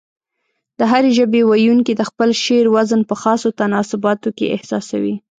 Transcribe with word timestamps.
د 0.79 0.81
هرې 0.91 1.11
ژبې 1.17 1.41
ويونکي 1.45 1.93
د 1.95 2.01
خپل 2.09 2.29
شعر 2.43 2.65
وزن 2.75 3.01
په 3.09 3.15
خاصو 3.21 3.49
تناسباتو 3.59 4.29
کې 4.37 4.51
احساسوي. 4.55 5.15